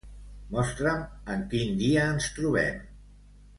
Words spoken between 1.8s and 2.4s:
dia ens